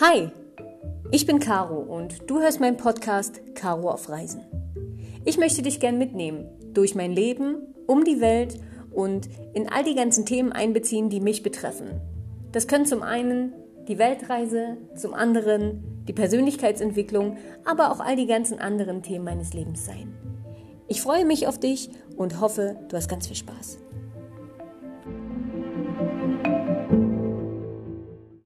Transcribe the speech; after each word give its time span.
Hi, 0.00 0.30
ich 1.10 1.26
bin 1.26 1.40
Caro 1.40 1.80
und 1.80 2.30
du 2.30 2.38
hörst 2.38 2.60
meinen 2.60 2.76
Podcast 2.76 3.40
Caro 3.56 3.90
auf 3.90 4.08
Reisen. 4.08 4.42
Ich 5.24 5.38
möchte 5.38 5.60
dich 5.60 5.80
gern 5.80 5.98
mitnehmen 5.98 6.46
durch 6.72 6.94
mein 6.94 7.10
Leben, 7.10 7.56
um 7.88 8.04
die 8.04 8.20
Welt 8.20 8.60
und 8.92 9.28
in 9.54 9.68
all 9.68 9.82
die 9.82 9.96
ganzen 9.96 10.24
Themen 10.24 10.52
einbeziehen, 10.52 11.08
die 11.10 11.18
mich 11.18 11.42
betreffen. 11.42 12.00
Das 12.52 12.68
können 12.68 12.86
zum 12.86 13.02
einen 13.02 13.54
die 13.88 13.98
Weltreise, 13.98 14.76
zum 14.94 15.14
anderen 15.14 16.04
die 16.06 16.12
Persönlichkeitsentwicklung, 16.12 17.36
aber 17.64 17.90
auch 17.90 17.98
all 17.98 18.14
die 18.14 18.28
ganzen 18.28 18.60
anderen 18.60 19.02
Themen 19.02 19.24
meines 19.24 19.52
Lebens 19.52 19.84
sein. 19.84 20.14
Ich 20.86 21.02
freue 21.02 21.24
mich 21.24 21.48
auf 21.48 21.58
dich 21.58 21.90
und 22.16 22.40
hoffe, 22.40 22.76
du 22.88 22.96
hast 22.96 23.08
ganz 23.08 23.26
viel 23.26 23.36
Spaß. 23.36 23.80